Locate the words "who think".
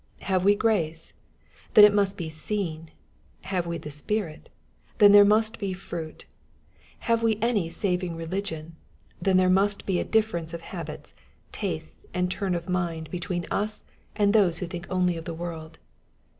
14.57-14.87